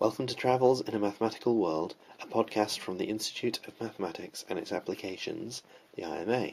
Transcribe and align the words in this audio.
Welcome 0.00 0.28
to 0.28 0.34
Travels 0.34 0.80
in 0.80 0.94
a 0.94 0.98
Mathematical 0.98 1.56
World, 1.56 1.94
a 2.22 2.26
podcast 2.26 2.78
from 2.78 2.96
the 2.96 3.04
Institute 3.04 3.60
of 3.68 3.78
Mathematics 3.78 4.46
and 4.48 4.58
its 4.58 4.72
Applications, 4.72 5.62
the 5.94 6.04
IMA. 6.04 6.52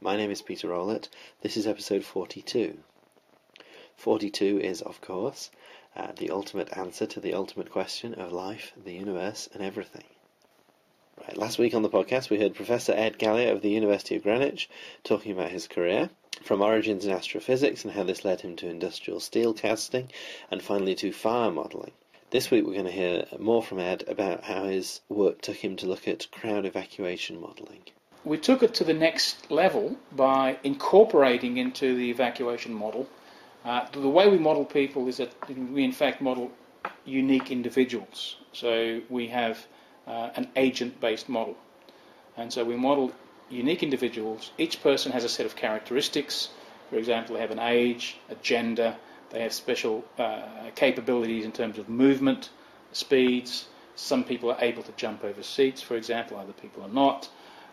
My 0.00 0.16
name 0.16 0.30
is 0.30 0.40
Peter 0.40 0.68
Rowlett. 0.68 1.08
This 1.40 1.56
is 1.56 1.66
episode 1.66 2.04
42. 2.04 2.78
42 3.96 4.60
is, 4.60 4.80
of 4.80 5.00
course, 5.00 5.50
uh, 5.96 6.12
the 6.12 6.30
ultimate 6.30 6.68
answer 6.78 7.04
to 7.04 7.18
the 7.18 7.34
ultimate 7.34 7.72
question 7.72 8.14
of 8.14 8.30
life, 8.30 8.72
the 8.76 8.94
universe, 8.94 9.48
and 9.52 9.60
everything. 9.60 10.06
Right, 11.20 11.36
last 11.36 11.58
week 11.58 11.74
on 11.74 11.82
the 11.82 11.90
podcast, 11.90 12.30
we 12.30 12.38
heard 12.38 12.54
Professor 12.54 12.92
Ed 12.92 13.18
Galea 13.18 13.50
of 13.50 13.60
the 13.60 13.70
University 13.70 14.14
of 14.14 14.22
Greenwich 14.22 14.70
talking 15.02 15.32
about 15.32 15.50
his 15.50 15.66
career, 15.66 16.10
from 16.42 16.62
origins 16.62 17.04
in 17.04 17.12
astrophysics 17.12 17.84
and 17.84 17.92
how 17.92 18.04
this 18.04 18.24
led 18.24 18.40
him 18.40 18.56
to 18.56 18.68
industrial 18.68 19.20
steel 19.20 19.52
casting, 19.54 20.10
and 20.50 20.62
finally 20.62 20.94
to 20.96 21.12
fire 21.12 21.50
modelling. 21.50 21.92
This 22.30 22.50
week, 22.50 22.66
we're 22.66 22.74
going 22.74 22.84
to 22.84 22.90
hear 22.90 23.24
more 23.38 23.62
from 23.62 23.78
Ed 23.78 24.04
about 24.06 24.44
how 24.44 24.64
his 24.64 25.00
work 25.08 25.40
took 25.40 25.56
him 25.56 25.76
to 25.76 25.86
look 25.86 26.06
at 26.06 26.30
crowd 26.30 26.66
evacuation 26.66 27.40
modelling. 27.40 27.80
We 28.24 28.36
took 28.36 28.62
it 28.62 28.74
to 28.74 28.84
the 28.84 28.92
next 28.92 29.50
level 29.50 29.96
by 30.12 30.58
incorporating 30.62 31.56
into 31.56 31.96
the 31.96 32.10
evacuation 32.10 32.74
model. 32.74 33.08
Uh, 33.64 33.86
the 33.92 34.08
way 34.08 34.28
we 34.28 34.38
model 34.38 34.64
people 34.64 35.08
is 35.08 35.16
that 35.16 35.32
we, 35.48 35.84
in 35.84 35.92
fact, 35.92 36.20
model 36.20 36.50
unique 37.06 37.50
individuals. 37.50 38.36
So 38.52 39.00
we 39.08 39.28
have 39.28 39.66
uh, 40.06 40.30
an 40.36 40.48
agent-based 40.56 41.28
model. 41.28 41.56
And 42.36 42.52
so 42.52 42.64
we 42.64 42.76
model 42.76 43.12
unique 43.50 43.82
individuals. 43.82 44.50
Each 44.58 44.82
person 44.82 45.12
has 45.12 45.24
a 45.24 45.28
set 45.28 45.46
of 45.46 45.56
characteristics. 45.56 46.50
For 46.90 46.96
example, 46.96 47.34
they 47.34 47.40
have 47.40 47.50
an 47.50 47.58
age, 47.58 48.18
a 48.30 48.34
gender, 48.36 48.96
they 49.30 49.42
have 49.42 49.52
special 49.52 50.04
uh, 50.18 50.70
capabilities 50.74 51.44
in 51.44 51.52
terms 51.52 51.78
of 51.78 51.88
movement, 51.88 52.50
speeds. 52.92 53.66
Some 53.94 54.24
people 54.24 54.50
are 54.50 54.58
able 54.60 54.82
to 54.82 54.92
jump 54.92 55.24
over 55.24 55.42
seats, 55.42 55.82
for 55.82 55.96
example, 55.96 56.38
other 56.38 56.52
people 56.52 56.82
are 56.82 56.88
not. 56.88 57.28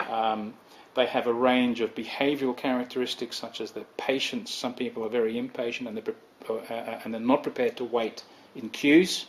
Um, 0.09 0.53
they 0.95 1.05
have 1.05 1.27
a 1.27 1.33
range 1.33 1.81
of 1.81 1.93
behavioural 1.93 2.55
characteristics, 2.55 3.37
such 3.37 3.61
as 3.61 3.71
their 3.71 3.85
patience. 3.97 4.53
Some 4.53 4.73
people 4.73 5.03
are 5.05 5.09
very 5.09 5.37
impatient 5.37 5.87
and 5.87 5.97
they're, 5.97 6.15
uh, 6.49 6.53
uh, 6.53 7.01
and 7.03 7.13
they're 7.13 7.21
not 7.21 7.43
prepared 7.43 7.77
to 7.77 7.83
wait 7.83 8.23
in 8.55 8.69
queues. 8.69 9.25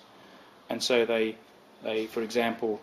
And 0.71 0.83
so 0.83 1.05
they, 1.05 1.37
they, 1.83 2.07
for 2.07 2.23
example, 2.23 2.81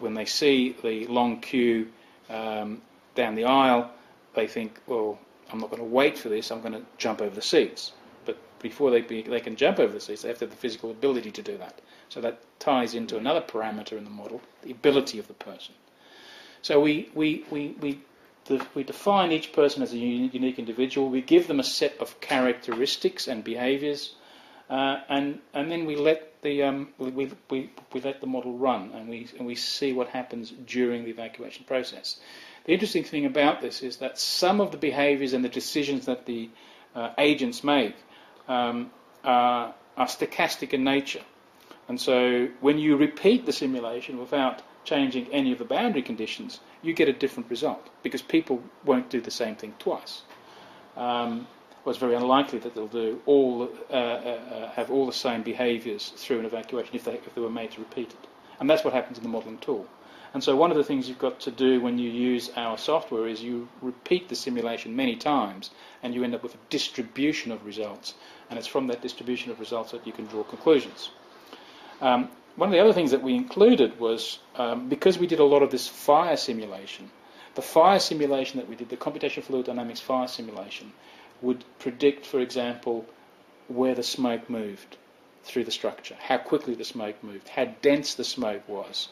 when 0.00 0.14
they 0.14 0.24
see 0.24 0.74
the 0.82 1.06
long 1.06 1.40
queue 1.40 1.88
um, 2.28 2.82
down 3.14 3.34
the 3.34 3.44
aisle, 3.44 3.90
they 4.34 4.46
think, 4.46 4.80
well, 4.86 5.18
I'm 5.52 5.58
not 5.58 5.70
going 5.70 5.82
to 5.82 5.88
wait 5.88 6.18
for 6.18 6.28
this, 6.28 6.50
I'm 6.50 6.60
going 6.60 6.72
to 6.72 6.82
jump 6.98 7.20
over 7.20 7.34
the 7.34 7.42
seats. 7.42 7.92
But 8.24 8.38
before 8.60 8.90
they, 8.90 9.02
be, 9.02 9.22
they 9.22 9.40
can 9.40 9.56
jump 9.56 9.78
over 9.78 9.92
the 9.92 10.00
seats, 10.00 10.22
they 10.22 10.28
have 10.28 10.38
to 10.38 10.46
have 10.46 10.50
the 10.50 10.56
physical 10.56 10.90
ability 10.90 11.30
to 11.32 11.42
do 11.42 11.58
that. 11.58 11.80
So 12.08 12.20
that 12.20 12.40
ties 12.58 12.94
into 12.94 13.16
another 13.16 13.40
parameter 13.40 13.98
in 13.98 14.04
the 14.04 14.10
model, 14.10 14.40
the 14.62 14.70
ability 14.70 15.18
of 15.18 15.28
the 15.28 15.34
person. 15.34 15.74
So 16.62 16.80
we, 16.80 17.10
we, 17.14 17.44
we, 17.50 17.74
we, 17.80 18.00
we 18.74 18.84
define 18.84 19.32
each 19.32 19.52
person 19.52 19.82
as 19.82 19.92
a 19.92 19.98
unique 19.98 20.58
individual, 20.58 21.10
we 21.10 21.20
give 21.20 21.48
them 21.48 21.60
a 21.60 21.64
set 21.64 21.98
of 21.98 22.20
characteristics 22.20 23.28
and 23.28 23.42
behaviors, 23.44 24.14
uh, 24.72 25.02
and, 25.10 25.38
and 25.52 25.70
then 25.70 25.84
we 25.84 25.96
let 25.96 26.40
the, 26.40 26.62
um, 26.62 26.88
we, 26.96 27.30
we, 27.50 27.70
we 27.92 28.00
let 28.00 28.22
the 28.22 28.26
model 28.26 28.56
run 28.56 28.90
and 28.94 29.06
we, 29.06 29.28
and 29.36 29.46
we 29.46 29.54
see 29.54 29.92
what 29.92 30.08
happens 30.08 30.50
during 30.66 31.04
the 31.04 31.10
evacuation 31.10 31.66
process. 31.66 32.18
The 32.64 32.72
interesting 32.72 33.04
thing 33.04 33.26
about 33.26 33.60
this 33.60 33.82
is 33.82 33.98
that 33.98 34.18
some 34.18 34.62
of 34.62 34.70
the 34.70 34.78
behaviors 34.78 35.34
and 35.34 35.44
the 35.44 35.50
decisions 35.50 36.06
that 36.06 36.24
the 36.24 36.48
uh, 36.94 37.10
agents 37.18 37.62
make 37.62 37.94
um, 38.48 38.90
are, 39.22 39.74
are 39.98 40.06
stochastic 40.06 40.72
in 40.72 40.84
nature. 40.84 41.22
And 41.86 42.00
so 42.00 42.48
when 42.62 42.78
you 42.78 42.96
repeat 42.96 43.44
the 43.44 43.52
simulation 43.52 44.18
without 44.18 44.62
changing 44.84 45.28
any 45.34 45.52
of 45.52 45.58
the 45.58 45.66
boundary 45.66 46.02
conditions, 46.02 46.60
you 46.80 46.94
get 46.94 47.10
a 47.10 47.12
different 47.12 47.50
result 47.50 47.90
because 48.02 48.22
people 48.22 48.62
won't 48.86 49.10
do 49.10 49.20
the 49.20 49.30
same 49.30 49.54
thing 49.54 49.74
twice. 49.78 50.22
Um, 50.96 51.46
well, 51.84 51.90
it's 51.90 51.98
very 51.98 52.14
unlikely 52.14 52.58
that 52.60 52.74
they'll 52.74 52.86
do 52.86 53.20
all 53.26 53.68
uh, 53.90 53.92
uh, 53.92 53.96
uh, 53.96 54.70
have 54.70 54.90
all 54.90 55.06
the 55.06 55.12
same 55.12 55.42
behaviours 55.42 56.10
through 56.16 56.38
an 56.38 56.44
evacuation 56.44 56.94
if 56.94 57.04
they 57.04 57.14
if 57.14 57.34
they 57.34 57.40
were 57.40 57.50
made 57.50 57.72
to 57.72 57.80
repeat 57.80 58.10
it, 58.10 58.28
and 58.60 58.70
that's 58.70 58.84
what 58.84 58.94
happens 58.94 59.18
in 59.18 59.24
the 59.24 59.28
modelling 59.28 59.58
tool. 59.58 59.86
And 60.34 60.42
so 60.42 60.56
one 60.56 60.70
of 60.70 60.78
the 60.78 60.84
things 60.84 61.08
you've 61.08 61.18
got 61.18 61.40
to 61.40 61.50
do 61.50 61.80
when 61.80 61.98
you 61.98 62.08
use 62.08 62.50
our 62.56 62.78
software 62.78 63.28
is 63.28 63.42
you 63.42 63.68
repeat 63.82 64.30
the 64.30 64.34
simulation 64.34 64.96
many 64.96 65.16
times, 65.16 65.70
and 66.02 66.14
you 66.14 66.24
end 66.24 66.34
up 66.34 66.42
with 66.42 66.54
a 66.54 66.58
distribution 66.70 67.52
of 67.52 67.66
results, 67.66 68.14
and 68.48 68.58
it's 68.58 68.68
from 68.68 68.86
that 68.86 69.02
distribution 69.02 69.50
of 69.50 69.60
results 69.60 69.90
that 69.90 70.06
you 70.06 70.12
can 70.12 70.26
draw 70.26 70.42
conclusions. 70.42 71.10
Um, 72.00 72.30
one 72.56 72.68
of 72.68 72.72
the 72.72 72.80
other 72.80 72.92
things 72.92 73.10
that 73.10 73.22
we 73.22 73.34
included 73.34 73.98
was 73.98 74.38
um, 74.56 74.88
because 74.88 75.18
we 75.18 75.26
did 75.26 75.38
a 75.38 75.44
lot 75.44 75.62
of 75.62 75.70
this 75.70 75.88
fire 75.88 76.36
simulation, 76.36 77.10
the 77.54 77.62
fire 77.62 77.98
simulation 77.98 78.58
that 78.58 78.68
we 78.68 78.76
did, 78.76 78.88
the 78.88 78.96
computational 78.96 79.42
fluid 79.42 79.66
dynamics 79.66 80.00
fire 80.00 80.28
simulation, 80.28 80.92
would 81.42 81.64
predict, 81.78 82.24
for 82.24 82.40
example, 82.40 83.04
where 83.68 83.94
the 83.94 84.02
smoke 84.02 84.48
moved 84.48 84.96
through 85.44 85.64
the 85.64 85.70
structure, 85.70 86.16
how 86.20 86.38
quickly 86.38 86.74
the 86.74 86.84
smoke 86.84 87.22
moved, 87.22 87.48
how 87.48 87.64
dense 87.82 88.14
the 88.14 88.24
smoke 88.24 88.66
was, 88.68 89.08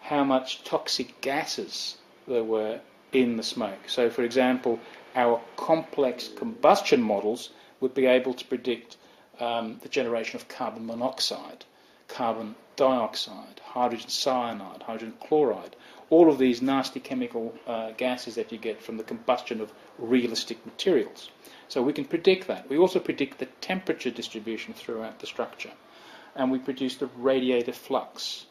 how 0.00 0.24
much 0.24 0.64
toxic 0.64 1.20
gases 1.20 1.98
there 2.26 2.44
were 2.44 2.80
in 3.12 3.36
the 3.36 3.42
smoke. 3.42 3.88
So, 3.88 4.08
for 4.08 4.22
example, 4.22 4.80
our 5.14 5.40
complex 5.56 6.28
combustion 6.28 7.02
models 7.02 7.50
would 7.80 7.94
be 7.94 8.06
able 8.06 8.34
to 8.34 8.44
predict 8.44 8.96
um, 9.38 9.78
the 9.82 9.88
generation 9.88 10.36
of 10.36 10.48
carbon 10.48 10.86
monoxide, 10.86 11.64
carbon 12.08 12.54
dioxide, 12.76 13.60
hydrogen 13.64 14.08
cyanide, 14.08 14.82
hydrogen 14.82 15.14
chloride, 15.20 15.76
all 16.10 16.28
of 16.28 16.38
these 16.38 16.60
nasty 16.60 17.00
chemical 17.00 17.54
uh, 17.66 17.92
gases 17.92 18.34
that 18.34 18.50
you 18.52 18.58
get 18.58 18.82
from 18.82 18.96
the 18.96 19.04
combustion 19.04 19.60
of 19.60 19.72
realistic 19.98 20.64
materials. 20.66 21.30
So 21.68 21.82
we 21.82 21.92
can 21.92 22.04
predict 22.04 22.48
that. 22.48 22.68
We 22.68 22.76
also 22.76 22.98
predict 22.98 23.38
the 23.38 23.46
temperature 23.60 24.10
distribution 24.10 24.74
throughout 24.74 25.20
the 25.20 25.26
structure. 25.26 25.70
And 26.34 26.50
we 26.50 26.58
produce 26.58 26.96
the 26.96 27.06
radiative 27.06 27.76
flux. 27.76 28.46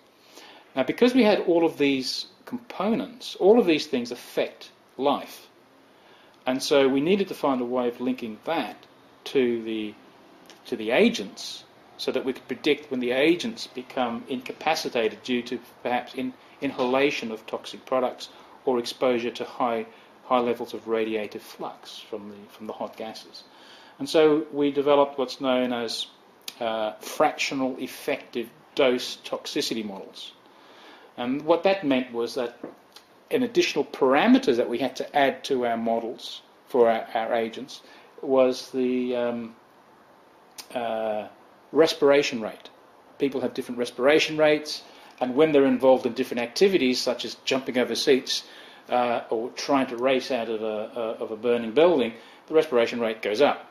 Now, 0.75 0.83
because 0.83 1.13
we 1.13 1.23
had 1.23 1.39
all 1.41 1.65
of 1.65 1.77
these 1.77 2.27
components, 2.45 3.35
all 3.35 3.59
of 3.59 3.65
these 3.65 3.87
things 3.87 4.11
affect 4.11 4.71
life. 4.97 5.47
And 6.45 6.63
so 6.63 6.87
we 6.87 7.01
needed 7.01 7.27
to 7.27 7.33
find 7.33 7.59
a 7.59 7.65
way 7.65 7.89
of 7.89 7.99
linking 7.99 8.39
that 8.45 8.77
to 9.25 9.61
the, 9.63 9.93
to 10.65 10.75
the 10.75 10.91
agents 10.91 11.65
so 11.97 12.11
that 12.13 12.23
we 12.23 12.31
could 12.31 12.47
predict 12.47 12.89
when 12.89 13.01
the 13.01 13.11
agents 13.11 13.67
become 13.67 14.23
incapacitated 14.29 15.21
due 15.23 15.41
to 15.43 15.59
perhaps 15.83 16.13
in, 16.13 16.33
inhalation 16.61 17.31
of 17.31 17.45
toxic 17.45 17.85
products 17.85 18.29
or 18.65 18.79
exposure 18.79 19.31
to 19.31 19.43
high 19.43 19.85
high 20.29 20.39
levels 20.39 20.75
of 20.75 20.85
radiative 20.85 21.41
flux 21.41 21.97
from 21.97 22.29
the, 22.29 22.35
from 22.51 22.67
the 22.67 22.73
hot 22.73 22.95
gases. 22.95 23.43
And 23.97 24.07
so 24.07 24.45
we 24.53 24.71
developed 24.71 25.17
what's 25.17 25.41
known 25.41 25.73
as 25.73 26.05
uh, 26.59 26.91
fractional 26.99 27.75
effective 27.79 28.47
dose 28.75 29.17
toxicity 29.25 29.83
models. 29.83 30.33
And 31.17 31.41
what 31.41 31.63
that 31.63 31.83
meant 31.83 32.13
was 32.13 32.35
that 32.35 32.59
an 33.31 33.41
additional 33.41 33.83
parameter 33.83 34.55
that 34.55 34.69
we 34.69 34.77
had 34.77 34.95
to 34.97 35.15
add 35.15 35.43
to 35.45 35.65
our 35.65 35.77
models 35.77 36.43
for 36.67 36.89
our, 36.89 37.07
our 37.15 37.33
agents 37.33 37.81
was 38.21 38.69
the 38.69 39.15
um, 39.15 39.55
uh, 40.75 41.27
respiration 41.71 42.39
rate. 42.39 42.69
People 43.17 43.41
have 43.41 43.55
different 43.55 43.79
respiration 43.79 44.37
rates, 44.37 44.83
and 45.19 45.35
when 45.35 45.51
they're 45.51 45.65
involved 45.65 46.05
in 46.05 46.13
different 46.13 46.41
activities, 46.41 46.99
such 46.99 47.25
as 47.25 47.35
jumping 47.45 47.77
over 47.77 47.95
seats, 47.95 48.43
uh, 48.89 49.21
or 49.29 49.49
trying 49.51 49.87
to 49.87 49.97
race 49.97 50.31
out 50.31 50.49
of 50.49 50.61
a, 50.61 50.91
uh, 50.95 51.23
of 51.23 51.31
a 51.31 51.35
burning 51.35 51.71
building, 51.71 52.13
the 52.47 52.53
respiration 52.53 52.99
rate 52.99 53.21
goes 53.21 53.41
up. 53.41 53.69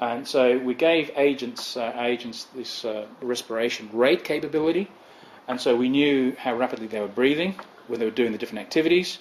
And 0.00 0.28
so 0.28 0.58
we 0.58 0.74
gave 0.74 1.10
agents, 1.16 1.76
uh, 1.76 1.92
agents 1.96 2.44
this 2.54 2.84
uh, 2.84 3.06
respiration 3.22 3.88
rate 3.92 4.24
capability, 4.24 4.90
and 5.48 5.60
so 5.60 5.74
we 5.74 5.88
knew 5.88 6.34
how 6.38 6.54
rapidly 6.54 6.86
they 6.86 7.00
were 7.00 7.08
breathing 7.08 7.54
when 7.86 7.98
they 8.00 8.04
were 8.04 8.10
doing 8.10 8.32
the 8.32 8.38
different 8.38 8.60
activities. 8.60 9.18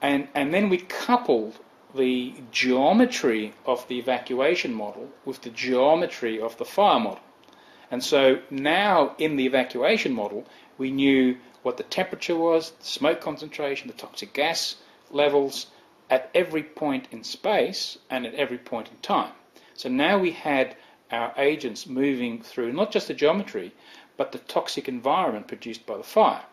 And, 0.00 0.26
and 0.34 0.52
then 0.52 0.68
we 0.68 0.78
coupled 0.78 1.58
the 1.94 2.34
geometry 2.50 3.52
of 3.66 3.86
the 3.86 3.98
evacuation 3.98 4.74
model 4.74 5.10
with 5.24 5.42
the 5.42 5.50
geometry 5.50 6.40
of 6.40 6.56
the 6.56 6.64
fire 6.64 6.98
model. 6.98 7.20
And 7.92 8.02
so 8.02 8.40
now 8.48 9.14
in 9.18 9.36
the 9.36 9.44
evacuation 9.44 10.14
model, 10.14 10.46
we 10.78 10.90
knew 10.90 11.36
what 11.62 11.76
the 11.76 11.82
temperature 11.82 12.34
was, 12.34 12.70
the 12.70 12.86
smoke 12.86 13.20
concentration, 13.20 13.86
the 13.86 13.92
toxic 13.92 14.32
gas 14.32 14.76
levels 15.10 15.66
at 16.08 16.30
every 16.34 16.62
point 16.62 17.06
in 17.10 17.22
space 17.22 17.98
and 18.08 18.24
at 18.24 18.34
every 18.34 18.56
point 18.56 18.88
in 18.88 18.96
time. 19.02 19.32
So 19.74 19.90
now 19.90 20.16
we 20.16 20.30
had 20.30 20.74
our 21.10 21.34
agents 21.36 21.86
moving 21.86 22.40
through 22.40 22.72
not 22.72 22.92
just 22.92 23.08
the 23.08 23.14
geometry, 23.14 23.72
but 24.16 24.32
the 24.32 24.38
toxic 24.38 24.88
environment 24.88 25.46
produced 25.46 25.84
by 25.84 25.98
the 25.98 26.02
fire. 26.02 26.46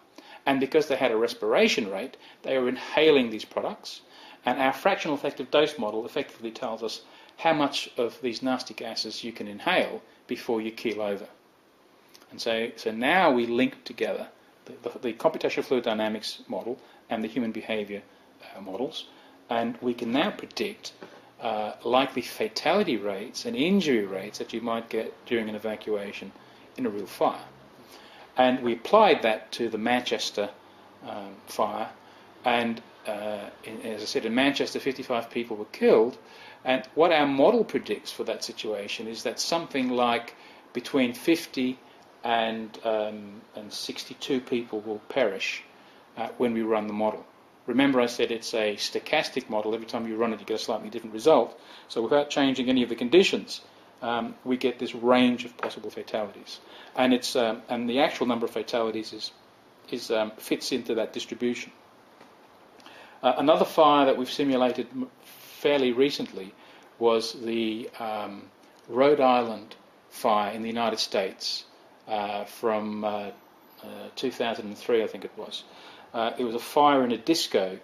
And 0.46 0.60
because 0.60 0.88
they 0.88 0.98
had 0.98 1.12
a 1.12 1.18
respiration 1.18 1.90
rate, 1.90 2.18
they 2.42 2.58
were 2.58 2.68
inhaling 2.68 3.30
these 3.30 3.46
products. 3.46 4.02
And 4.46 4.60
our 4.60 4.74
fractional 4.74 5.16
effective 5.16 5.52
dose 5.52 5.80
model 5.80 6.06
effectively 6.06 6.52
tells 6.52 6.84
us 6.84 7.04
how 7.38 7.54
much 7.54 7.90
of 7.96 8.20
these 8.22 8.44
nasty 8.44 8.74
gases 8.74 9.24
you 9.24 9.32
can 9.32 9.48
inhale 9.48 10.02
before 10.30 10.62
you 10.62 10.72
keel 10.72 11.02
over. 11.02 11.28
And 12.32 12.40
so, 12.40 12.72
so 12.78 12.92
now 12.92 13.32
we 13.32 13.48
link 13.48 13.84
together 13.84 14.28
the, 14.66 14.74
the, 14.84 15.00
the 15.00 15.14
computational 15.14 15.66
fluid 15.66 15.84
dynamics 15.84 16.42
model 16.48 16.78
and 17.10 17.24
the 17.24 17.28
human 17.28 17.52
behavior 17.52 18.02
uh, 18.56 18.62
models, 18.62 19.06
and 19.50 19.78
we 19.82 19.94
can 19.94 20.12
now 20.12 20.30
predict 20.32 20.94
uh, 21.42 21.74
likely 21.84 22.22
fatality 22.22 22.98
rates 22.98 23.46
and 23.46 23.56
injury 23.56 24.06
rates 24.06 24.38
that 24.38 24.54
you 24.54 24.62
might 24.62 24.90
get 24.90 25.14
during 25.26 25.50
an 25.50 25.56
evacuation 25.56 26.32
in 26.78 26.86
a 26.86 26.90
real 26.90 27.08
fire. 27.08 27.46
And 28.38 28.62
we 28.62 28.74
applied 28.74 29.24
that 29.24 29.52
to 29.54 29.70
the 29.70 29.78
Manchester 29.78 30.50
um, 31.08 31.36
fire, 31.48 31.90
and 32.46 32.82
in, 33.64 33.82
as 33.82 34.02
I 34.02 34.06
said, 34.06 34.26
in 34.26 34.36
Manchester, 34.36 34.80
55 34.80 35.30
people 35.30 35.58
were 35.58 35.66
killed. 35.66 36.18
And 36.66 36.86
what 36.96 37.12
our 37.12 37.28
model 37.28 37.64
predicts 37.64 38.12
for 38.12 38.24
that 38.26 38.44
situation 38.44 39.08
is 39.08 39.24
that 39.24 39.40
something 39.40 39.90
like 39.90 40.36
between 40.74 41.14
50 41.14 41.80
and, 42.24 42.78
um, 42.84 43.42
and 43.56 43.72
62 43.72 44.42
people 44.42 44.82
will 44.82 45.00
perish 45.10 45.64
uh, 46.18 46.30
when 46.38 46.54
we 46.54 46.62
run 46.62 46.88
the 46.88 46.94
model. 46.94 47.26
Remember, 47.66 48.02
I 48.02 48.08
said 48.08 48.32
it's 48.32 48.54
a 48.54 48.76
stochastic 48.76 49.50
model. 49.50 49.76
Every 49.76 49.86
time 49.86 50.08
you 50.08 50.16
run 50.16 50.34
it, 50.34 50.40
you 50.40 50.46
get 50.46 50.56
a 50.56 50.64
slightly 50.64 50.90
different 50.90 51.14
result. 51.14 51.60
So, 51.88 52.02
without 52.02 52.30
changing 52.30 52.68
any 52.68 52.82
of 52.82 52.90
the 52.90 52.96
conditions, 52.96 53.62
um, 54.02 54.36
we 54.44 54.58
get 54.58 54.80
this 54.80 54.96
range 54.96 55.46
of 55.46 55.56
possible 55.58 55.92
fatalities. 55.92 56.60
And, 56.96 57.14
it's, 57.14 57.36
um, 57.36 57.62
and 57.70 57.88
the 57.90 58.00
actual 58.00 58.26
number 58.26 58.46
of 58.46 58.52
fatalities 58.52 59.14
is, 59.14 59.32
is, 59.92 60.10
um, 60.10 60.32
fits 60.38 60.72
into 60.72 60.96
that 60.96 61.14
distribution. 61.14 61.72
Uh, 63.22 63.34
another 63.38 63.66
fire 63.66 64.06
that 64.06 64.18
we've 64.18 64.32
simulated 64.32 64.88
fairly 65.24 65.92
recently 65.92 66.54
was 67.00 67.34
the 67.34 67.90
um, 68.00 68.44
Rhode 68.88 69.20
Island 69.20 69.76
fire 70.10 70.52
in 70.52 70.62
the 70.62 70.70
United 70.70 71.00
States 71.00 71.66
uh, 72.08 72.46
from 72.46 73.04
uh, 73.04 73.32
uh 73.84 74.10
2003, 74.16 75.04
I 75.04 75.08
think 75.08 75.26
it 75.26 75.32
was. 75.38 75.64
Uh, 76.14 76.32
it 76.38 76.44
was 76.44 76.56
a 76.56 76.60
fire 76.60 77.04
in 77.04 77.12
a 77.12 77.18
disco 77.18 77.78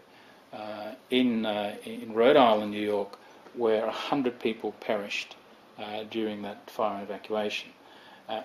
uh, 0.54 0.92
in, 1.10 1.46
in 1.46 2.14
Rhode 2.14 2.38
Island, 2.38 2.72
New 2.72 2.82
York, 2.82 3.18
where 3.54 3.86
100 3.86 4.40
people 4.40 4.72
perished 4.80 5.36
during 6.10 6.44
that 6.44 6.70
fire 6.70 7.04
evacuation. 7.04 7.70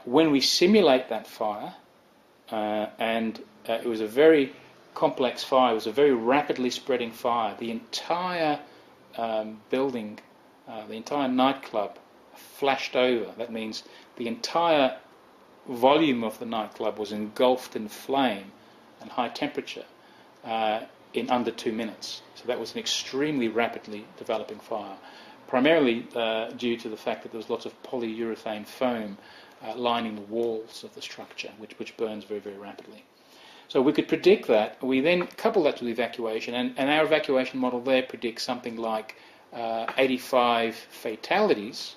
when 0.04 0.32
we 0.32 0.40
simulate 0.40 1.08
that 1.08 1.26
fire, 1.26 1.75
and 2.50 3.40
it 3.66 3.87
was 3.87 4.00
a 4.00 4.06
very 4.06 4.52
complex 4.94 5.44
fire. 5.44 5.72
It 5.72 5.75
was 5.75 5.87
a 5.87 5.92
very 5.92 6.12
rapidly 6.12 6.70
spreading 6.70 7.10
fire. 7.10 7.54
The 7.58 7.70
entire 7.70 8.60
um, 9.16 9.60
building, 9.70 10.19
uh, 10.69 10.87
the 10.87 10.94
entire 10.94 11.28
nightclub 11.28 11.98
flashed 12.34 12.96
over. 12.96 13.32
That 13.38 13.52
means 13.52 13.84
the 14.16 14.28
entire 14.28 14.98
volume 15.69 16.25
of 16.25 16.38
the 16.38 16.46
nightclub 16.46 16.98
was 16.98 17.12
engulfed 17.12 17.76
in 17.76 17.88
flame 17.88 18.52
and 19.00 19.10
high 19.10 19.28
temperature 19.28 19.84
uh, 20.44 20.81
in 21.14 21.31
under 21.31 21.50
two 21.50 21.72
minutes. 21.72 22.22
So 22.34 22.44
that 22.46 22.58
was 22.58 22.72
an 22.72 22.78
extremely 22.78 23.48
rapidly 23.48 24.04
developing 24.16 24.58
fire, 24.58 24.96
primarily 25.48 26.06
uh, 26.14 26.50
due 26.50 26.76
to 26.78 26.88
the 26.88 26.96
fact 26.96 27.22
that 27.22 27.32
there 27.32 27.38
was 27.38 27.50
lots 27.50 27.66
of 27.66 27.82
polyurethane 27.82 28.66
foam 28.66 29.19
uh, 29.62 29.75
lining 29.76 30.14
the 30.14 30.22
walls 30.22 30.84
of 30.84 30.94
the 30.94 31.02
structure, 31.02 31.50
which, 31.58 31.78
which 31.78 31.96
burns 31.96 32.25
very, 32.25 32.40
very 32.40 32.56
rapidly. 32.56 33.04
So 33.70 33.81
we 33.81 33.93
could 33.93 34.08
predict 34.08 34.49
that. 34.49 34.82
We 34.82 35.00
then 35.00 35.28
couple 35.28 35.62
that 35.62 35.81
with 35.81 35.88
evacuation, 35.88 36.55
and, 36.55 36.75
and 36.76 36.90
our 36.90 37.05
evacuation 37.05 37.61
model 37.61 37.81
there 37.81 38.02
predicts 38.02 38.43
something 38.43 38.75
like 38.75 39.14
uh, 39.52 39.87
85 39.96 40.75
fatalities 40.75 41.94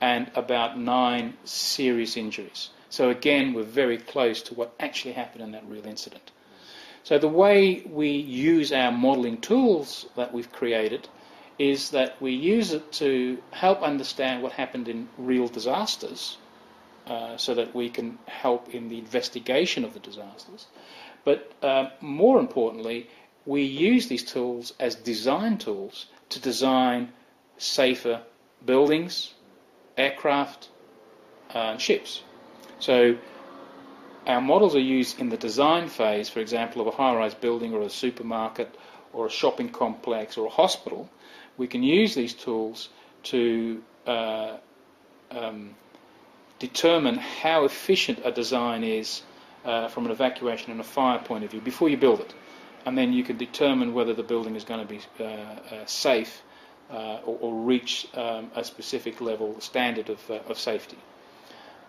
and 0.00 0.30
about 0.36 0.78
nine 0.78 1.36
serious 1.42 2.16
injuries. 2.16 2.70
So 2.88 3.10
again, 3.10 3.52
we're 3.52 3.64
very 3.64 3.98
close 3.98 4.42
to 4.42 4.54
what 4.54 4.72
actually 4.78 5.14
happened 5.14 5.42
in 5.42 5.50
that 5.50 5.68
real 5.68 5.86
incident. 5.86 6.30
So 7.02 7.18
the 7.18 7.26
way 7.26 7.82
we 7.90 8.10
use 8.10 8.72
our 8.72 8.92
modelling 8.92 9.40
tools 9.40 10.06
that 10.14 10.32
we've 10.32 10.52
created 10.52 11.08
is 11.58 11.90
that 11.90 12.22
we 12.22 12.30
use 12.30 12.72
it 12.72 12.92
to 12.92 13.42
help 13.50 13.82
understand 13.82 14.40
what 14.40 14.52
happened 14.52 14.86
in 14.86 15.08
real 15.18 15.48
disasters 15.48 16.36
uh, 17.08 17.36
so 17.36 17.54
that 17.54 17.74
we 17.74 17.88
can 17.88 18.18
help 18.26 18.68
in 18.74 18.88
the 18.88 18.98
investigation 18.98 19.84
of 19.84 19.94
the 19.94 20.00
disasters. 20.00 20.66
But 21.28 21.52
uh, 21.60 21.90
more 22.00 22.40
importantly, 22.40 23.06
we 23.44 23.60
use 23.60 24.08
these 24.08 24.24
tools 24.24 24.72
as 24.80 24.94
design 24.94 25.58
tools 25.58 26.06
to 26.30 26.40
design 26.40 27.12
safer 27.58 28.22
buildings, 28.64 29.34
aircraft, 29.98 30.70
uh, 31.54 31.72
and 31.72 31.80
ships. 31.82 32.22
So 32.78 33.18
our 34.26 34.40
models 34.40 34.74
are 34.74 34.88
used 34.98 35.20
in 35.20 35.28
the 35.28 35.36
design 35.36 35.90
phase, 35.90 36.30
for 36.30 36.40
example, 36.40 36.80
of 36.80 36.86
a 36.86 36.96
high-rise 36.96 37.34
building 37.34 37.74
or 37.74 37.82
a 37.82 37.90
supermarket 37.90 38.74
or 39.12 39.26
a 39.26 39.30
shopping 39.30 39.68
complex 39.68 40.38
or 40.38 40.46
a 40.46 40.54
hospital. 40.62 41.10
We 41.58 41.66
can 41.66 41.82
use 41.82 42.14
these 42.14 42.32
tools 42.32 42.88
to 43.24 43.82
uh, 44.06 44.56
um, 45.30 45.74
determine 46.58 47.16
how 47.18 47.66
efficient 47.66 48.20
a 48.24 48.32
design 48.32 48.82
is 48.82 49.20
uh, 49.64 49.88
from 49.88 50.06
an 50.06 50.10
evacuation 50.10 50.72
and 50.72 50.80
a 50.80 50.84
fire 50.84 51.18
point 51.18 51.44
of 51.44 51.50
view 51.50 51.60
before 51.60 51.88
you 51.88 51.96
build 51.96 52.20
it. 52.20 52.34
And 52.86 52.96
then 52.96 53.12
you 53.12 53.24
can 53.24 53.36
determine 53.36 53.92
whether 53.92 54.14
the 54.14 54.22
building 54.22 54.56
is 54.56 54.64
going 54.64 54.86
to 54.86 54.86
be 54.86 55.00
uh, 55.20 55.24
uh, 55.24 55.86
safe 55.86 56.42
uh, 56.90 57.20
or, 57.26 57.36
or, 57.40 57.54
reach 57.54 58.08
um, 58.14 58.50
a 58.54 58.64
specific 58.64 59.20
level 59.20 59.60
standard 59.60 60.08
of, 60.08 60.30
uh, 60.30 60.38
of 60.48 60.58
safety. 60.58 60.96